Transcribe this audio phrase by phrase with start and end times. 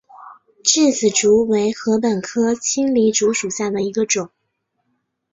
[0.63, 4.31] 稚子竹为禾本科青篱竹属下的一个种。